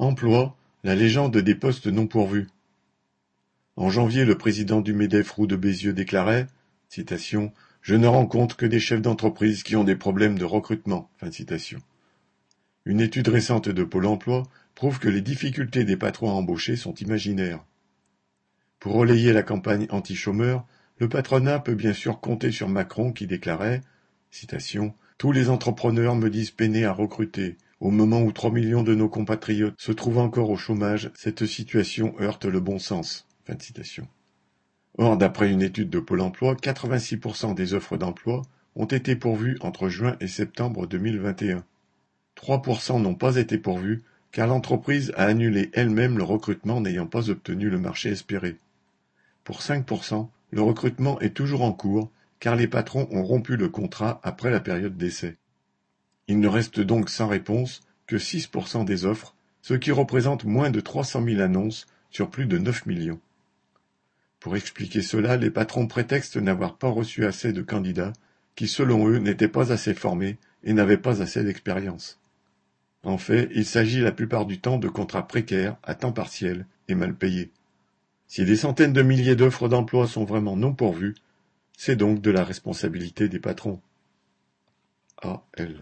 Emploi, 0.00 0.56
la 0.82 0.94
légende 0.94 1.36
des 1.36 1.54
postes 1.54 1.86
non 1.86 2.06
pourvus. 2.06 2.46
En 3.76 3.90
janvier, 3.90 4.24
le 4.24 4.38
président 4.38 4.80
du 4.80 4.94
MEDEF 4.94 5.30
Roux 5.32 5.46
de 5.46 5.56
Bézieux 5.56 5.92
déclarait 5.92 6.46
Je 7.82 7.94
ne 7.94 8.06
rencontre 8.06 8.56
que 8.56 8.64
des 8.64 8.80
chefs 8.80 9.02
d'entreprise 9.02 9.62
qui 9.62 9.76
ont 9.76 9.84
des 9.84 9.96
problèmes 9.96 10.38
de 10.38 10.46
recrutement. 10.46 11.10
Une 12.86 13.00
étude 13.02 13.28
récente 13.28 13.68
de 13.68 13.84
Pôle 13.84 14.06
emploi 14.06 14.44
prouve 14.74 15.00
que 15.00 15.10
les 15.10 15.20
difficultés 15.20 15.84
des 15.84 15.98
patrons 15.98 16.30
à 16.30 16.32
embaucher 16.32 16.76
sont 16.76 16.94
imaginaires. 16.94 17.62
Pour 18.78 18.94
relayer 18.94 19.34
la 19.34 19.42
campagne 19.42 19.86
anti-chômeurs, 19.90 20.64
le 20.96 21.10
patronat 21.10 21.58
peut 21.58 21.74
bien 21.74 21.92
sûr 21.92 22.20
compter 22.20 22.52
sur 22.52 22.70
Macron 22.70 23.12
qui 23.12 23.26
déclarait 23.26 23.82
Tous 25.18 25.32
les 25.32 25.50
entrepreneurs 25.50 26.16
me 26.16 26.30
disent 26.30 26.52
peiner 26.52 26.86
à 26.86 26.92
recruter. 26.92 27.58
Au 27.80 27.90
moment 27.90 28.20
où 28.20 28.30
trois 28.30 28.50
millions 28.50 28.82
de 28.82 28.94
nos 28.94 29.08
compatriotes 29.08 29.74
se 29.78 29.90
trouvent 29.90 30.18
encore 30.18 30.50
au 30.50 30.56
chômage, 30.56 31.10
cette 31.14 31.46
situation 31.46 32.14
heurte 32.20 32.44
le 32.44 32.60
bon 32.60 32.78
sens. 32.78 33.26
Or, 34.98 35.16
d'après 35.16 35.50
une 35.50 35.62
étude 35.62 35.88
de 35.88 35.98
Pôle 35.98 36.20
emploi, 36.20 36.54
86% 36.54 37.54
des 37.54 37.72
offres 37.72 37.96
d'emploi 37.96 38.42
ont 38.76 38.84
été 38.84 39.16
pourvues 39.16 39.56
entre 39.62 39.88
juin 39.88 40.16
et 40.20 40.28
septembre 40.28 40.86
2021. 40.86 41.64
3% 42.36 43.00
n'ont 43.00 43.14
pas 43.14 43.36
été 43.36 43.56
pourvues 43.56 44.02
car 44.30 44.46
l'entreprise 44.46 45.12
a 45.16 45.24
annulé 45.24 45.70
elle-même 45.72 46.18
le 46.18 46.24
recrutement 46.24 46.82
n'ayant 46.82 47.06
pas 47.06 47.30
obtenu 47.30 47.70
le 47.70 47.78
marché 47.78 48.10
espéré. 48.10 48.58
Pour 49.42 49.60
5%, 49.60 50.28
le 50.50 50.60
recrutement 50.62 51.18
est 51.20 51.34
toujours 51.34 51.62
en 51.62 51.72
cours 51.72 52.10
car 52.40 52.56
les 52.56 52.68
patrons 52.68 53.08
ont 53.10 53.24
rompu 53.24 53.56
le 53.56 53.70
contrat 53.70 54.20
après 54.22 54.50
la 54.50 54.60
période 54.60 54.98
d'essai. 54.98 55.38
Il 56.30 56.38
ne 56.38 56.46
reste 56.46 56.78
donc 56.78 57.10
sans 57.10 57.26
réponse 57.26 57.80
que 58.06 58.14
6% 58.14 58.84
des 58.84 59.04
offres, 59.04 59.34
ce 59.62 59.74
qui 59.74 59.90
représente 59.90 60.44
moins 60.44 60.70
de 60.70 60.78
300 60.78 61.24
000 61.24 61.40
annonces 61.40 61.88
sur 62.12 62.30
plus 62.30 62.46
de 62.46 62.56
9 62.56 62.86
millions. 62.86 63.18
Pour 64.38 64.54
expliquer 64.54 65.02
cela, 65.02 65.36
les 65.36 65.50
patrons 65.50 65.88
prétextent 65.88 66.36
n'avoir 66.36 66.76
pas 66.76 66.88
reçu 66.88 67.26
assez 67.26 67.52
de 67.52 67.62
candidats 67.62 68.12
qui, 68.54 68.68
selon 68.68 69.08
eux, 69.08 69.18
n'étaient 69.18 69.48
pas 69.48 69.72
assez 69.72 69.92
formés 69.92 70.38
et 70.62 70.72
n'avaient 70.72 70.98
pas 70.98 71.20
assez 71.20 71.42
d'expérience. 71.42 72.20
En 73.02 73.18
fait, 73.18 73.50
il 73.52 73.66
s'agit 73.66 74.00
la 74.00 74.12
plupart 74.12 74.46
du 74.46 74.60
temps 74.60 74.78
de 74.78 74.88
contrats 74.88 75.26
précaires, 75.26 75.78
à 75.82 75.96
temps 75.96 76.12
partiel 76.12 76.64
et 76.86 76.94
mal 76.94 77.16
payés. 77.16 77.50
Si 78.28 78.44
des 78.44 78.54
centaines 78.54 78.92
de 78.92 79.02
milliers 79.02 79.34
d'offres 79.34 79.68
d'emploi 79.68 80.06
sont 80.06 80.26
vraiment 80.26 80.54
non 80.54 80.74
pourvues, 80.74 81.16
c'est 81.76 81.96
donc 81.96 82.20
de 82.20 82.30
la 82.30 82.44
responsabilité 82.44 83.28
des 83.28 83.40
patrons. 83.40 83.80
A. 85.22 85.42
L. 85.54 85.76